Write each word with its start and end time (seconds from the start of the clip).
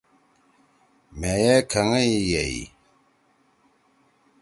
مھیئے 1.19 1.55
گھنگئی 1.71 2.13
یئی۔ 2.31 2.59